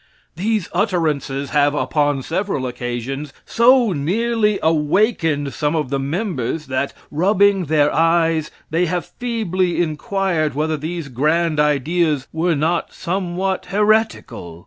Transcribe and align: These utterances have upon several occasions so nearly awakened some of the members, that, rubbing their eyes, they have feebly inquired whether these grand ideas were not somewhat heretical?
These 0.35 0.67
utterances 0.73 1.51
have 1.51 1.75
upon 1.75 2.23
several 2.23 2.65
occasions 2.65 3.31
so 3.45 3.91
nearly 3.93 4.57
awakened 4.63 5.53
some 5.53 5.75
of 5.75 5.91
the 5.91 5.99
members, 5.99 6.65
that, 6.65 6.91
rubbing 7.11 7.65
their 7.65 7.93
eyes, 7.93 8.49
they 8.71 8.87
have 8.87 9.05
feebly 9.05 9.79
inquired 9.79 10.55
whether 10.55 10.75
these 10.75 11.07
grand 11.07 11.59
ideas 11.59 12.27
were 12.33 12.55
not 12.55 12.91
somewhat 12.95 13.67
heretical? 13.67 14.59